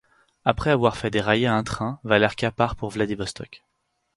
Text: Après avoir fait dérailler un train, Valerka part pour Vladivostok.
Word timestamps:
Après 0.45 0.71
avoir 0.71 0.97
fait 0.97 1.11
dérailler 1.11 1.45
un 1.45 1.63
train, 1.63 1.99
Valerka 2.03 2.49
part 2.49 2.75
pour 2.75 2.89
Vladivostok. 2.89 3.63